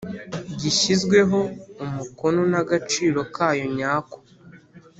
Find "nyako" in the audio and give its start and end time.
3.77-4.17